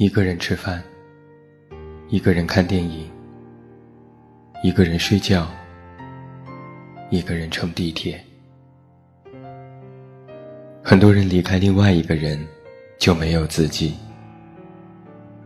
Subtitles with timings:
[0.00, 0.80] 一个人吃饭，
[2.08, 3.10] 一个人看电影，
[4.62, 5.50] 一个人睡觉，
[7.10, 8.24] 一个人乘地铁。
[10.84, 12.38] 很多人离开另外一个人，
[12.96, 13.96] 就没有自己，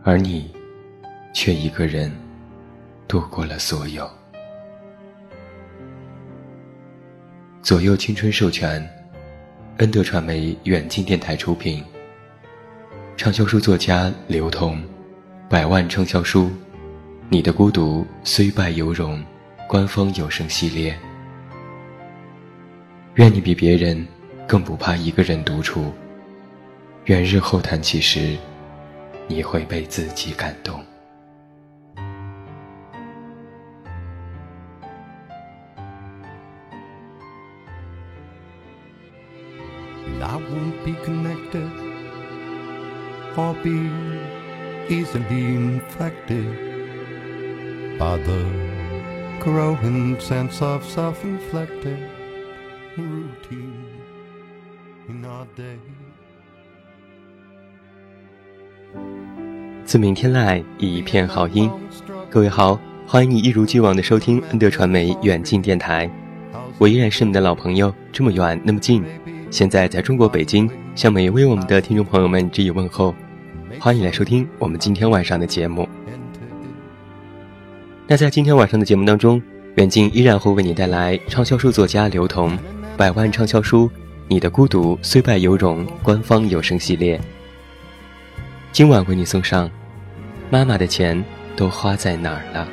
[0.03, 0.53] 而你，
[1.33, 2.11] 却一个人
[3.07, 4.07] 度过了所有。
[7.63, 8.87] 左右青春授权，
[9.77, 11.83] 恩德传媒远近电台出品。
[13.15, 14.81] 畅销书作家刘同，
[15.47, 16.45] 百万畅销书
[17.29, 19.19] 《你的孤独虽败犹荣》
[19.67, 20.97] 官方有声系列。
[23.15, 24.05] 愿你比别人
[24.47, 25.93] 更不怕一个人独处。
[27.05, 28.35] 愿日后谈起时，
[29.27, 30.83] 你会被自己感动。
[43.35, 43.89] For be
[59.85, 61.71] 自明天籁，一片好音。
[62.29, 66.07] 各位好，欢迎你一如既往的收听恩德传媒远近电台。
[66.77, 69.03] 我依然是你的老朋友，这么远那么近。
[69.49, 73.13] 现在在中国北京，向每一位我们的听众朋友们致以问候。
[73.79, 75.87] 欢迎来收听我们今天晚上的节目。
[78.07, 79.41] 那在今天晚上的节目当中，
[79.75, 82.57] 远近依然会为你带来畅销书作家刘同
[82.97, 83.87] 百万畅销书
[84.27, 87.19] 《你的孤独虽败犹荣》官方有声系列。
[88.71, 89.67] 今晚为你送上
[90.49, 91.23] 《妈妈的钱
[91.55, 92.67] 都花在哪儿了》。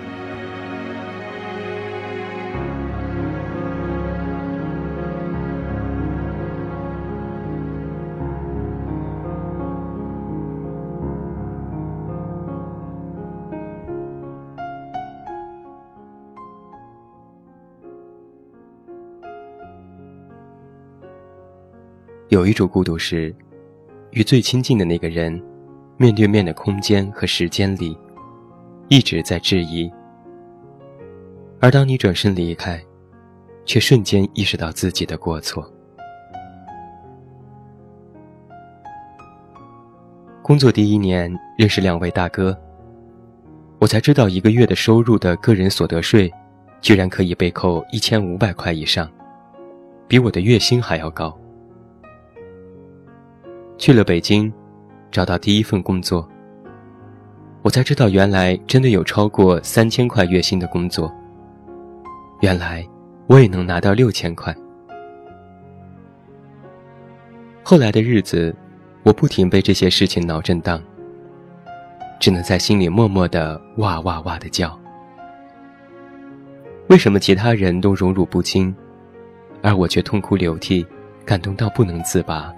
[22.31, 23.35] 有一种孤独是，
[24.13, 25.43] 与最亲近的那个人，
[25.97, 27.99] 面对面的空间和时间里，
[28.87, 29.91] 一直在质疑。
[31.59, 32.81] 而当你转身离开，
[33.65, 35.69] 却瞬间意识到自己的过错。
[40.41, 42.57] 工作第一年认识两位大哥，
[43.81, 46.33] 我才知道一个月的收入的个人所得税，
[46.81, 49.11] 居然可以被扣一千五百块以上，
[50.07, 51.37] 比我的月薪还要高。
[53.81, 54.53] 去了北京，
[55.11, 56.29] 找到第一份工作，
[57.63, 61.11] 我才知道原来真的有超过三千块月薪的工作。
[62.43, 62.87] 原来
[63.27, 64.55] 我也能拿到六千块。
[67.63, 68.55] 后来的日子，
[69.03, 70.79] 我不停被这些事情脑震荡，
[72.21, 74.79] 只能在心里默默的哇哇哇的叫。
[76.89, 78.77] 为什么其他人都荣辱不惊，
[79.63, 80.87] 而我却痛哭流涕，
[81.25, 82.53] 感动到不能自拔？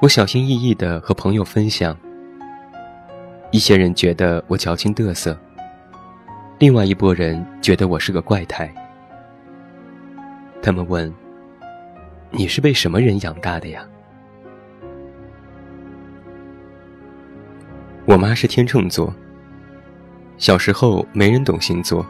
[0.00, 1.96] 我小心翼翼地和朋友分享，
[3.50, 5.36] 一些人觉得我矫情得瑟，
[6.60, 8.72] 另外一拨人觉得我是个怪胎。
[10.62, 11.12] 他们问
[12.30, 13.84] ：“你是被什么人养大的呀？”
[18.06, 19.12] 我妈是天秤座，
[20.36, 22.06] 小时候没人懂星座，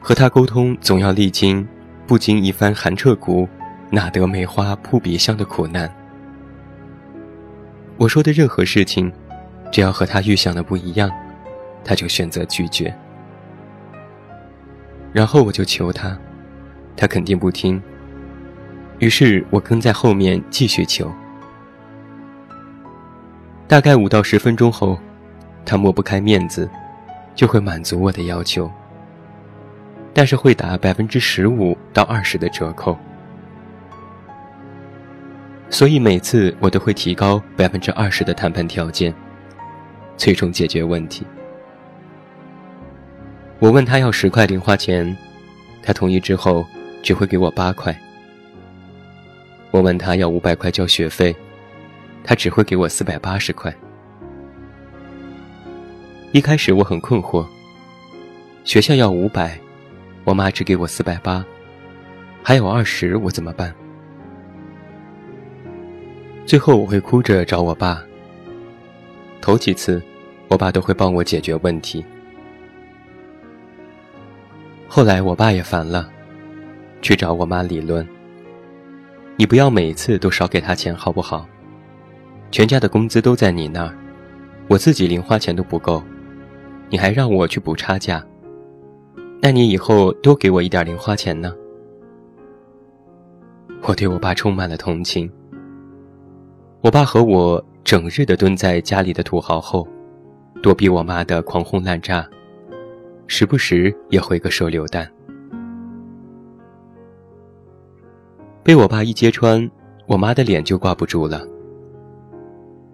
[0.00, 1.66] 和她沟通总要历经
[2.06, 3.48] 不经一番寒彻骨，
[3.90, 5.92] 哪得梅花扑鼻香的苦难。
[8.02, 9.12] 我说的任何事情，
[9.70, 11.08] 只要和他预想的不一样，
[11.84, 12.92] 他就选择拒绝。
[15.12, 16.18] 然后我就求他，
[16.96, 17.80] 他肯定不听。
[18.98, 21.12] 于是我跟在后面继续求。
[23.68, 24.98] 大概五到十分钟后，
[25.64, 26.68] 他抹不开面子，
[27.36, 28.68] 就会满足我的要求，
[30.12, 32.98] 但是会打百分之十五到二十的折扣。
[35.72, 39.12] 所以每次我都会提高百分之二十的谈判条件，
[40.18, 41.26] 最终解决问题。
[43.58, 45.16] 我问他要十块零花钱，
[45.82, 46.64] 他同意之后
[47.02, 47.98] 只会给我八块。
[49.70, 51.34] 我问他要五百块交学费，
[52.22, 53.74] 他只会给我四百八十块。
[56.32, 57.46] 一开始我很困惑，
[58.62, 59.58] 学校要五百，
[60.24, 61.42] 我妈只给我四百八，
[62.42, 63.74] 还有二十，我怎么办？
[66.44, 68.02] 最后我会哭着找我爸。
[69.40, 70.02] 头几次，
[70.48, 72.04] 我爸都会帮我解决问题。
[74.86, 76.08] 后来我爸也烦了，
[77.00, 78.06] 去找我妈理论。
[79.36, 81.46] 你不要每次都少给他钱好不好？
[82.50, 83.96] 全家的工资都在你那儿，
[84.68, 86.02] 我自己零花钱都不够，
[86.90, 88.24] 你还让我去补差价。
[89.40, 91.54] 那你以后多给我一点零花钱呢？
[93.82, 95.28] 我对我爸充满了同情。
[96.82, 99.86] 我爸和我整日的蹲在家里的土豪后，
[100.60, 102.28] 躲避我妈的狂轰滥炸，
[103.28, 105.08] 时不时也回个手榴弹。
[108.64, 109.70] 被我爸一揭穿，
[110.08, 111.46] 我妈的脸就挂不住了。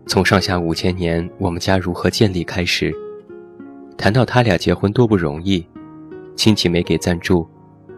[0.06, 2.94] 从上下五千年我们家如何建立开始，
[3.96, 5.66] 谈到他俩结婚多不容易，
[6.36, 7.48] 亲戚没给赞助，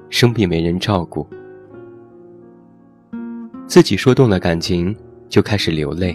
[0.09, 1.27] 生病没人照顾，
[3.67, 4.97] 自己说动了感情
[5.31, 6.15] 就开始流泪。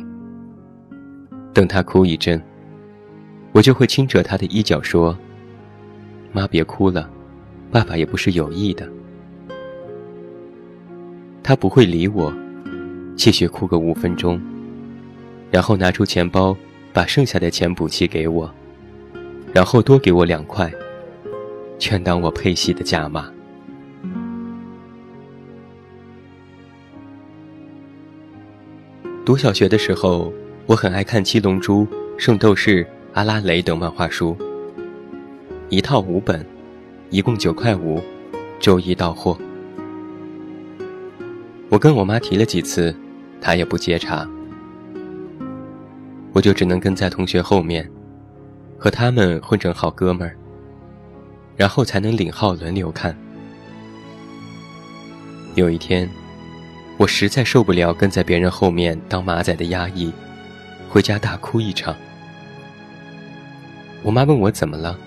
[1.54, 2.40] 等他哭一阵，
[3.54, 5.18] 我就会轻扯他的衣角说
[6.34, 7.10] ：“妈别哭了，
[7.72, 8.88] 爸爸也不是有意的。”
[11.42, 12.34] 他不会理我，
[13.16, 14.40] 继续哭个五分钟。
[15.50, 16.58] 然后拿出钱包，
[16.92, 18.54] 把剩下的钱补齐给我，
[19.54, 20.70] 然后多给我两块，
[21.80, 23.32] 全当我配戏的价码。
[29.26, 30.32] 读小学的时候，
[30.68, 31.84] 我很爱看《七龙珠》
[32.16, 34.38] 《圣斗士》《阿拉蕾》等漫画书，
[35.68, 36.46] 一套五本，
[37.10, 38.00] 一共九块五，
[38.60, 39.36] 周一到货。
[41.70, 42.96] 我跟我妈提了几次，
[43.42, 44.30] 她也不接茬。
[46.32, 47.90] 我就只能跟在同学后面，
[48.78, 50.38] 和他们混成好哥们儿，
[51.58, 53.18] 然后才能领号轮流看。
[55.56, 56.08] 有一天，
[56.98, 60.12] 我实在受不了跟在别人后面当马仔的压抑，
[60.90, 61.96] 回家大哭一场。
[64.02, 64.98] 我妈问我怎么了，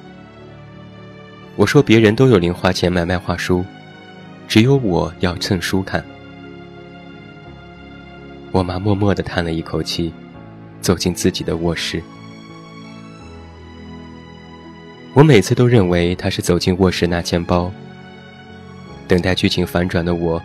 [1.56, 3.64] 我说别人都有零花钱买漫画书，
[4.46, 6.04] 只有我要蹭书看。
[8.52, 10.12] 我妈默默地叹了一口气。
[10.80, 12.00] 走进自己的卧室，
[15.12, 17.70] 我每次都认为她是走进卧室拿钱包。
[19.08, 20.40] 等待剧情反转的我，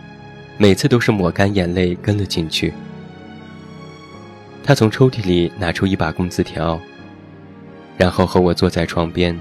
[0.56, 2.72] 每次都是抹干眼泪跟了进去。
[4.62, 6.80] 他从抽屉里拿出一把工资条，
[7.96, 9.38] 然后和我坐在床边，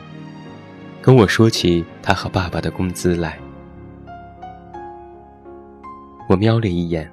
[1.02, 3.38] 跟我说起他和爸爸的工资来。
[6.28, 7.10] 我瞄了一眼。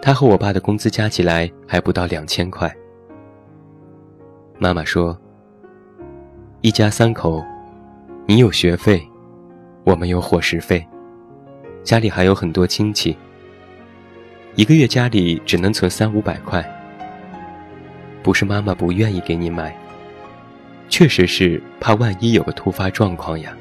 [0.00, 2.72] 他和我爸的工资加起来还不到两千块。
[4.58, 5.18] 妈妈说
[6.62, 7.44] ：“一家三口，
[8.26, 9.06] 你有学费，
[9.84, 10.86] 我们有伙食费，
[11.88, 13.16] 家里还有很多亲戚。
[14.56, 16.62] 一个月家里只能存三五百块。
[18.22, 19.74] 不是妈妈不愿意给你买，
[20.90, 23.56] 确实是怕万一有个突发状况呀。”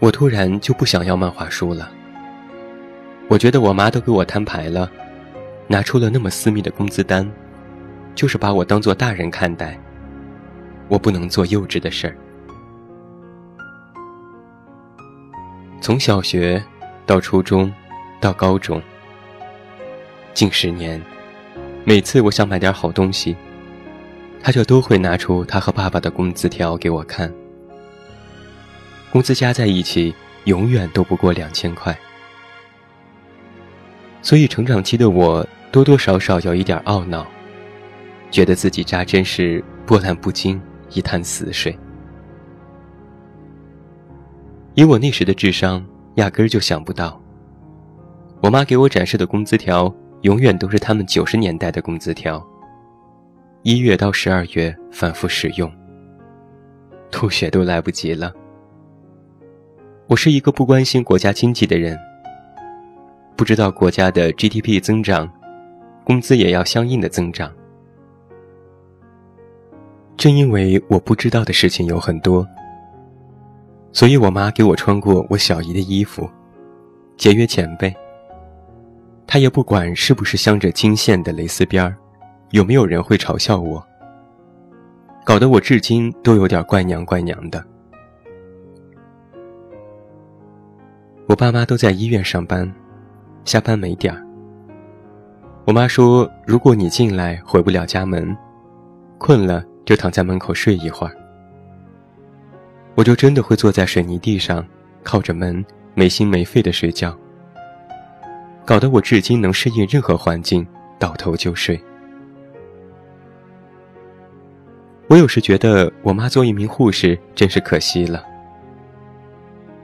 [0.00, 1.88] 我突然就不想要漫画书了。
[3.28, 4.90] 我觉得我妈都给我摊牌了，
[5.68, 7.30] 拿出了那么私密的工资单，
[8.16, 9.78] 就是把我当做大人看待。
[10.88, 12.16] 我不能做幼稚的事儿。
[15.88, 16.62] 从小学
[17.06, 17.72] 到初中，
[18.20, 18.78] 到高中，
[20.34, 21.00] 近十年，
[21.82, 23.34] 每次我想买点好东西，
[24.42, 27.32] 他就都会拿出他和爸爸的工资条给我看。
[29.10, 30.14] 工资加在一起，
[30.44, 31.98] 永远都不过两千块。
[34.20, 37.26] 所以，成长期的我多多少少有一点懊恼，
[38.30, 41.74] 觉得自己扎针时波澜不惊，一潭死水。
[44.78, 47.20] 以我那时的智商，压根儿就想不到，
[48.40, 52.40] 我妈给我展示的工资条，永远都是他们九十年代的工资条，
[53.64, 55.68] 一月到十二月反复使用，
[57.10, 58.32] 吐血都来不及了。
[60.06, 61.98] 我是一个不关心国家经济的人。
[63.34, 65.28] 不知道国家的 GDP 增长，
[66.04, 67.52] 工资也要相应的增长。
[70.16, 72.46] 正因为我不知道的事情有很多，
[73.92, 76.28] 所以我妈给我穿过我小姨的衣服，
[77.16, 77.94] 节约钱呗。
[79.26, 81.96] 她也不管是不是镶着金线的蕾丝边儿，
[82.50, 83.84] 有没有人会嘲笑我，
[85.24, 87.64] 搞得我至今都有点怪娘怪娘的。
[91.26, 92.72] 我爸妈都在医院上班。
[93.44, 94.22] 下班没点儿，
[95.64, 98.36] 我妈说：“如果你进来回不了家门，
[99.16, 101.16] 困了就躺在门口睡一会儿。”
[102.98, 104.66] 我就真的会坐在水泥地上，
[105.04, 105.64] 靠着门，
[105.94, 107.16] 没心没肺的睡觉，
[108.64, 110.66] 搞得我至今能适应任何环境，
[110.98, 111.80] 倒头就睡。
[115.06, 118.24] 我有时觉得我妈做一名护士真是可惜了，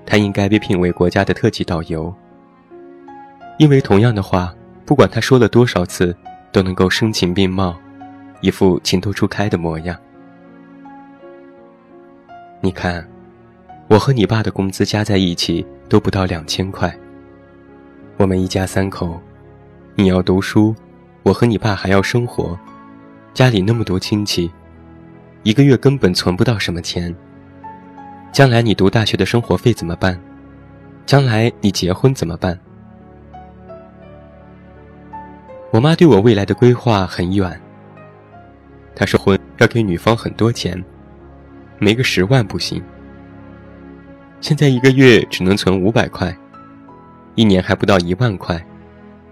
[0.04, 2.12] 她应该被聘为国家的特级导游。
[3.60, 4.52] 因为同样的话，
[4.84, 6.12] 不管他说了多少次，
[6.50, 7.76] 都能够声情并茂，
[8.40, 9.96] 一副情窦初开的模样。
[12.64, 13.06] 你看，
[13.88, 16.98] 我和你爸的工资加在一起都不到两千块。
[18.16, 19.20] 我们一家三口，
[19.96, 20.74] 你要读书，
[21.24, 22.58] 我和你爸还要生活，
[23.34, 24.50] 家里那么多亲戚，
[25.42, 27.14] 一个月根本存不到什么钱。
[28.32, 30.18] 将来你读大学的生活费怎么办？
[31.04, 32.58] 将来你结婚怎么办？
[35.70, 37.60] 我妈对我未来的规划很远。
[38.96, 40.82] 她说婚要给女方很多钱。
[41.84, 42.82] 没个十万不行。
[44.40, 46.34] 现在一个月只能存五百块，
[47.34, 48.58] 一年还不到一万块，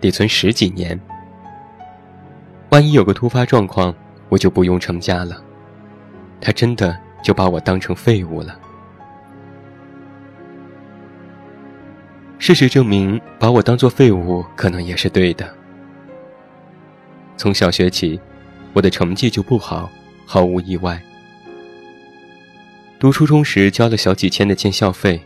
[0.01, 1.01] 得存十几年。
[2.69, 3.95] 万一有个突发状况，
[4.29, 5.43] 我就不用成家了。
[6.43, 6.95] 他真的
[7.25, 8.59] 就把我当成废物了。
[12.39, 15.49] 事实证明，把我当做废物可能也是对的。
[17.39, 18.21] 从小学起，
[18.75, 19.89] 我的成绩就不好，
[20.27, 21.03] 毫无意外。
[23.03, 25.21] 读初中时交了小几千的建校费，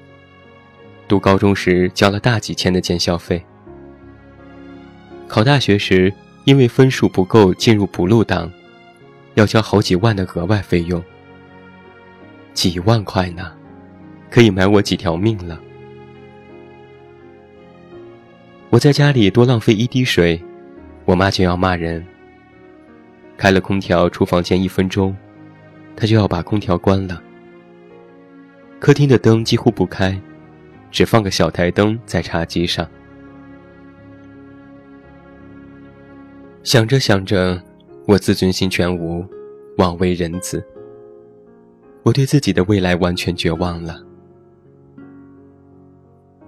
[1.07, 3.45] 读高中时交了大几千的建校费，
[5.29, 6.11] 考大学时
[6.45, 8.51] 因为分数不够进入补录档，
[9.35, 11.05] 要交好几万的额外费用。
[12.55, 13.53] 几万块呢，
[14.31, 15.61] 可以买我几条命了。
[18.71, 20.43] 我在家里多浪费一滴水，
[21.05, 22.03] 我妈就要骂人。
[23.37, 25.15] 开了空调出房间一分钟，
[25.95, 27.23] 她就要把空调关了。
[28.79, 30.21] 客厅的灯几乎不开，
[30.91, 32.87] 只放个小台灯在茶几上。
[36.63, 37.61] 想着想着，
[38.07, 39.25] 我自尊心全无，
[39.79, 40.65] 枉为人子。
[42.03, 44.01] 我对自己的未来完全绝望了。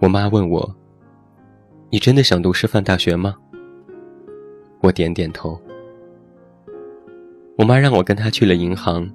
[0.01, 0.77] 我妈问我
[1.91, 3.35] ：“你真的想读师范大学吗？”
[4.81, 5.61] 我点点头。
[7.57, 9.11] 我妈让我跟她去了银行。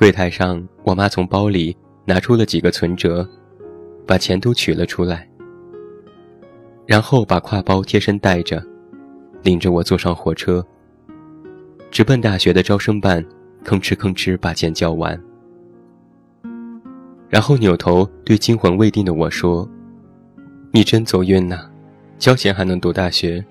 [0.00, 1.76] 柜台上，我妈从包里
[2.06, 3.28] 拿出了几个存折，
[4.06, 5.28] 把钱都取了出来，
[6.86, 8.64] 然后把挎包贴身带着，
[9.42, 10.66] 领着我坐上火车，
[11.90, 13.22] 直奔大学的招生办，
[13.62, 15.22] 吭哧吭哧把钱交完，
[17.28, 19.68] 然后扭头对惊魂未定的我说
[20.72, 21.70] ：“你真走运呐，
[22.18, 23.44] 交钱还能读大学，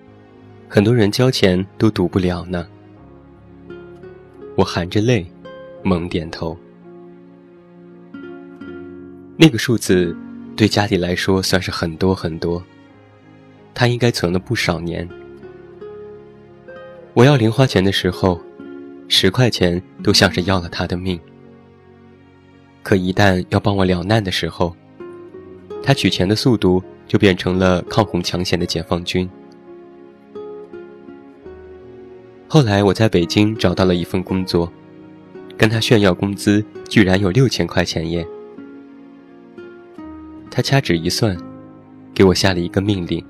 [0.68, 2.68] 很多人交钱都读不了呢。”
[4.58, 5.32] 我含着泪。
[5.84, 6.58] 猛点头。
[9.38, 10.16] 那个数字，
[10.56, 12.62] 对家里来说算是很多很多。
[13.74, 15.08] 他应该存了不少年。
[17.14, 18.42] 我要零花钱的时候，
[19.08, 21.18] 十块钱都像是要了他的命。
[22.84, 24.76] 可一旦要帮我了难的时候，
[25.82, 29.30] 他取钱的速度就变成了抗洪抢险的解放军。
[32.48, 34.70] 后来我在北京找到了一份工作。
[35.60, 38.26] 跟他炫耀工资居然有六千块钱耶！
[40.50, 41.38] 他掐指一算，
[42.14, 43.22] 给我下了一个命令，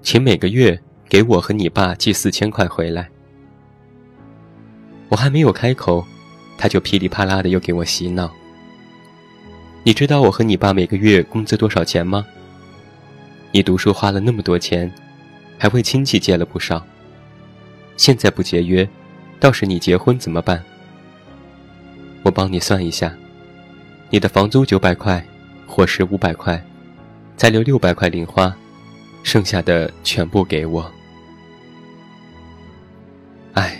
[0.00, 3.10] 请每个月给我和你爸寄四千块回来。
[5.10, 6.02] 我还没有开口，
[6.56, 8.32] 他就噼里啪啦的又给我洗脑。
[9.82, 12.24] 你知道我和你爸每个月工资多少钱吗？
[13.52, 14.90] 你读书花了那么多钱，
[15.58, 16.82] 还为亲戚借了不少。
[17.98, 18.88] 现在不节约，
[19.38, 20.64] 到时你结婚怎么办？
[22.30, 23.12] 我帮你算一下，
[24.08, 25.20] 你的房租九百块，
[25.66, 26.64] 伙食五百块，
[27.36, 28.56] 再留六百块零花，
[29.24, 30.88] 剩下的全部给我。
[33.54, 33.76] 唉，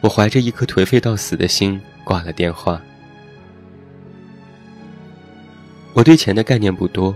[0.00, 2.82] 我怀着一颗颓废到死的心挂了电话。
[5.92, 7.14] 我对钱的概念不多，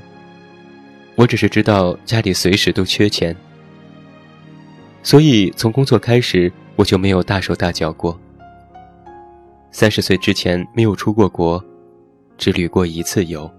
[1.16, 3.34] 我只是知道家里随时都缺钱，
[5.02, 8.16] 所以从工作开始我就没有大手大脚过。
[9.74, 11.60] 三十岁之前没有出过国，
[12.38, 13.50] 只旅过一次游。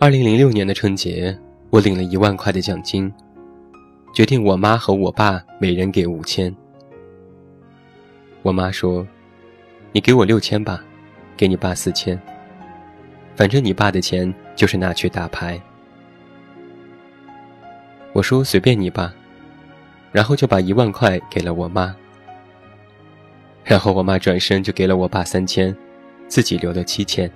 [0.00, 1.38] 二零零六年的春节，
[1.70, 3.14] 我领了一万块的奖金，
[4.12, 6.52] 决定我妈和我爸每人给五千。
[8.42, 9.06] 我妈说
[9.94, 10.84] ：“你给我六千吧，
[11.36, 12.20] 给你爸四千，
[13.36, 15.62] 反正你爸的钱就是拿去打牌。”
[18.12, 19.14] 我说：“随便你吧。”
[20.14, 21.92] 然后就把一万块给了我妈，
[23.64, 25.76] 然后我妈转身就给了我爸三千，
[26.28, 27.28] 自己留了七千。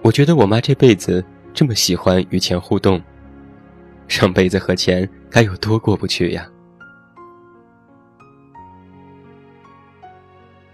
[0.00, 3.02] 我觉得我妈这辈子这么喜欢与钱互动，
[4.06, 6.48] 上辈子和钱该有多过不去呀！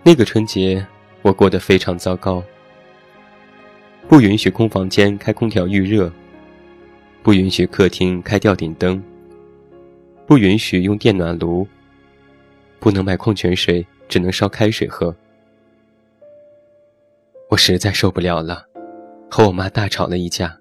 [0.03, 0.87] 那个春节
[1.23, 2.45] 我过得非常糟糕，
[4.09, 6.13] 不允许空房间开空调预热，
[7.23, 9.03] 不允许客厅开吊顶灯，
[10.27, 11.67] 不允许用电暖炉，
[12.81, 15.15] 不能买矿泉水，只能烧开水喝。
[17.51, 18.67] 我实在受不了了，
[19.31, 20.59] 和我妈大吵了一架。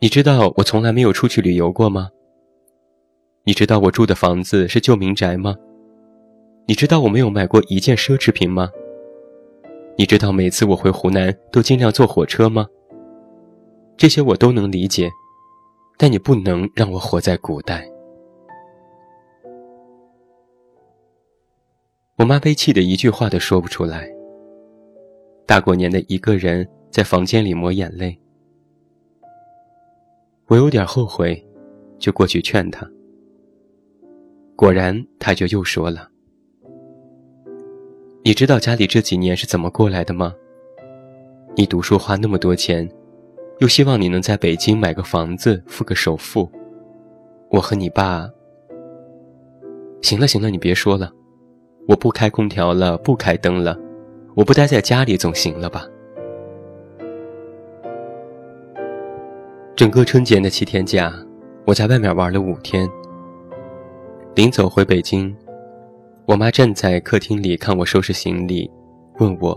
[0.00, 2.10] 你知道我从来没有出去旅游过吗？
[3.44, 5.54] 你知道我住的房子是旧民宅吗？
[6.66, 8.70] 你知道我没有买过一件奢侈品吗？
[9.96, 12.66] 你知道每次我回湖南都尽量坐火车吗？
[13.96, 15.08] 这些我都能理解，
[15.96, 17.88] 但你不能让我活在古代。
[22.16, 24.08] 我妈被气得一句话都说不出来。
[25.46, 28.18] 大过年的一个人在房间里抹眼泪，
[30.46, 31.44] 我有点后悔，
[31.98, 32.88] 就过去劝她。
[34.56, 36.08] 果然，她就又说了
[38.24, 40.34] ：“你知道家里这几年是怎么过来的吗？
[41.56, 42.88] 你读书花那么多钱，
[43.58, 46.50] 又希望你能在北京买个房子，付个首付。
[47.50, 48.28] 我和你爸……
[50.02, 51.12] 行了行了，你别说了，
[51.88, 53.78] 我不开空调了，不开灯了。”
[54.36, 55.86] 我不待在家里总行了吧？
[59.76, 61.14] 整个春节的七天假，
[61.64, 62.90] 我在外面玩了五天。
[64.34, 65.32] 临走回北京，
[66.26, 68.68] 我妈站在客厅里看我收拾行李，
[69.20, 69.56] 问我：“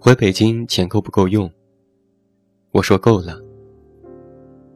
[0.00, 1.50] 回北京钱够不够用？”
[2.72, 3.40] 我说：“够了。”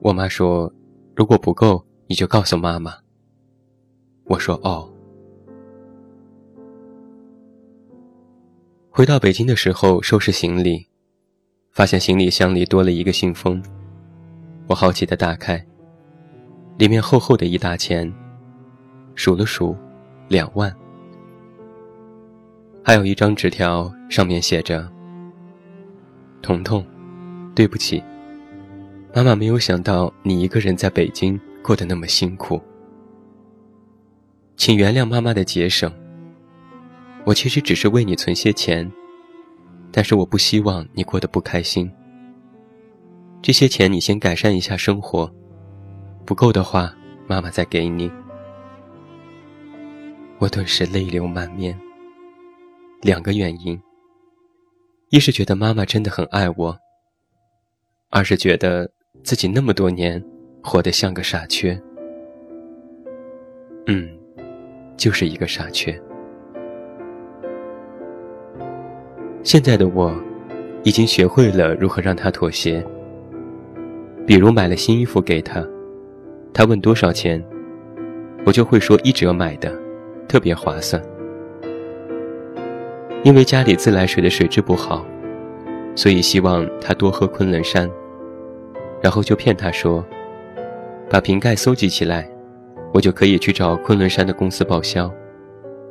[0.00, 0.72] 我妈说
[1.14, 2.94] ：“如果不够，你就告诉妈妈。”
[4.25, 4.88] 我说：“哦。”
[8.90, 10.87] 回到北京的时候，收拾行李，
[11.70, 13.62] 发现行李箱里多了一个信封。
[14.66, 15.64] 我好奇的打开，
[16.78, 18.12] 里面厚厚的一沓钱，
[19.14, 19.76] 数了数，
[20.28, 20.75] 两万。
[22.84, 24.90] 还有一张纸条，上面写着
[26.43, 26.84] ：“彤彤，
[27.54, 28.02] 对不起，
[29.15, 32.60] 妈妈没有想到你一个人在北京过得那么辛苦，
[34.56, 35.93] 请原谅妈妈的节省。”
[37.25, 38.91] 我其实只是为你存些钱，
[39.93, 41.88] 但是我不希望你过得不开心。
[43.41, 45.32] 这些钱你先改善一下生活，
[46.25, 46.93] 不够的话，
[47.28, 48.10] 妈妈再给你。
[50.38, 51.78] 我顿时泪流满面。
[53.00, 53.80] 两个原因：
[55.10, 56.75] 一是觉得妈妈真的很爱我；
[58.14, 58.88] 二是觉得
[59.25, 60.22] 自己那么多年
[60.62, 61.80] 活得像个傻缺。
[63.86, 64.06] 嗯，
[64.98, 65.98] 就是一个傻缺。
[69.42, 70.14] 现在的我，
[70.82, 72.84] 已经学会了如何让他妥协。
[74.26, 75.66] 比如买了新衣服给他，
[76.52, 77.42] 他问多少钱，
[78.44, 79.72] 我就会说一折买的，
[80.28, 81.02] 特别划算。
[83.25, 85.02] 因为家里自来水的水质不好，
[85.96, 87.90] 所以希望他多喝昆仑山，
[89.02, 90.04] 然后就骗他说，
[91.10, 92.30] 把瓶盖搜集起来，
[92.95, 95.12] 我就可以去找昆仑山的公司报销，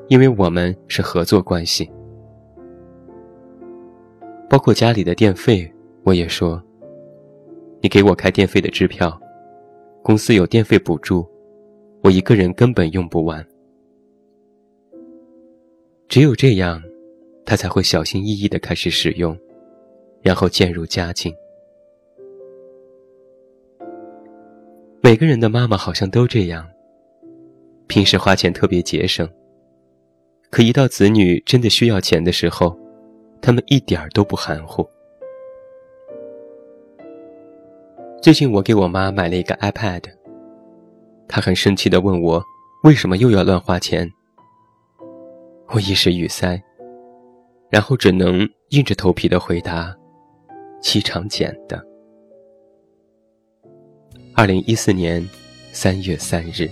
[0.08, 1.92] 因为我们是合作关系。
[4.50, 5.72] 包括家里的电费，
[6.04, 6.62] 我也说。
[7.82, 9.20] 你给我开电费的支票，
[10.04, 11.28] 公司有电费补助，
[12.04, 13.44] 我一个人根本用不完。
[16.08, 16.82] 只有这样，
[17.44, 19.36] 他才会小心翼翼地开始使用，
[20.22, 21.34] 然后渐入佳境。
[25.04, 26.64] 每个人的妈妈好像都这样，
[27.88, 29.28] 平时花钱特别节省，
[30.52, 32.78] 可一到子女真的需要钱的时候。
[33.42, 34.88] 他们一点儿都不含糊。
[38.22, 40.04] 最近我给我妈买了一个 iPad，
[41.28, 42.44] 她很生气的问我
[42.84, 44.08] 为什么又要乱花钱。
[45.70, 46.62] 我一时语塞，
[47.72, 49.92] 然后只能硬着头皮的回答
[50.84, 51.84] ：“气场捡的。”
[54.34, 55.28] 二零一四年
[55.72, 56.70] 三月三日。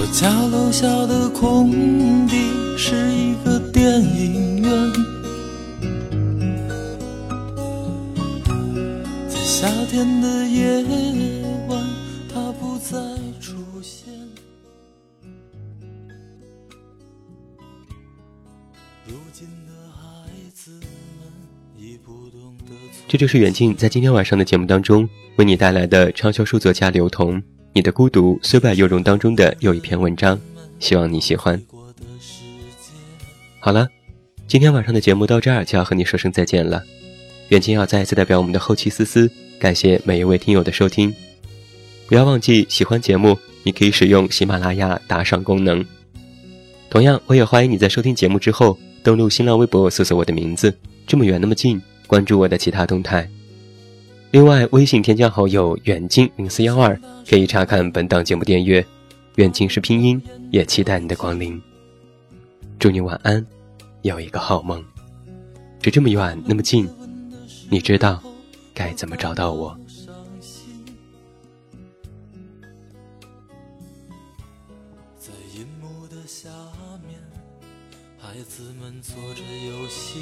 [0.00, 2.36] 我家楼下的空地
[2.76, 4.92] 是一个电影院，
[9.60, 10.84] 夏天的夜
[11.66, 11.84] 晚，
[12.32, 12.96] 它不再
[13.40, 14.08] 出现。
[19.04, 20.86] 如今的孩子们
[21.76, 22.72] 已不懂得。
[23.08, 27.42] 这就是远近在今天晚上的节目当中为你带来的畅销书作家刘同。
[27.72, 30.38] 你的孤独虽败犹荣当中的又一篇文章，
[30.78, 31.60] 希望你喜欢。
[33.58, 33.88] 好了，
[34.46, 36.80] 今天晚上的节目到这儿就要和你说声再见了。
[37.48, 41.12] 远近要再一次代表我们的后期思思，感谢每一位听友的收听。
[42.06, 45.84] 不要忘记喜欢节目，你可以使用喜马拉雅打赏功能。
[46.88, 50.72] 同样，我也欢迎你在收听节目之后登录新浪微博搜索我的名字，
[51.06, 53.28] 这么远那么近，关注我的其他动态。
[54.30, 58.84] 另外，微信添加好友远近零四幺二，可以查看本档节目订阅。
[59.36, 61.60] 远近是拼音，也期待你的光临。
[62.78, 63.44] 祝你晚安。
[64.02, 64.82] 有一个好梦，
[65.82, 66.88] 只这么远那么近，
[67.68, 68.22] 你知道
[68.78, 69.76] 该怎么找到我？
[75.18, 76.48] 在银幕的下
[77.04, 77.18] 面，
[78.20, 80.20] 孩子们做着游戏；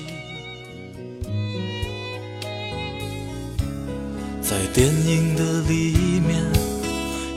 [4.40, 6.42] 在电影的里面，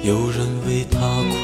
[0.05, 1.38] 有人为他哭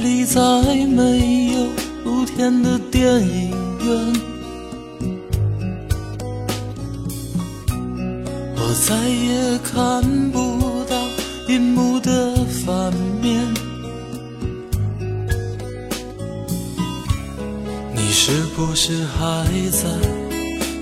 [0.00, 0.40] 里再
[0.86, 1.66] 没有
[2.04, 3.50] 露天的电影
[3.84, 4.12] 院，
[8.56, 10.96] 我再也看不到
[11.48, 13.52] 银幕的反面。
[17.94, 19.88] 你是不是还在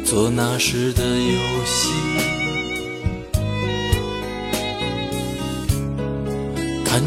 [0.04, 2.31] 做那时的游戏？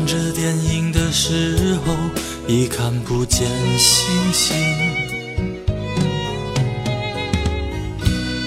[0.08, 1.96] 看着电影的时候，
[2.48, 3.48] 已看不见
[3.80, 4.56] 星星。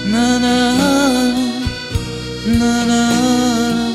[0.09, 0.47] 啦啦
[2.59, 3.88] 啦啦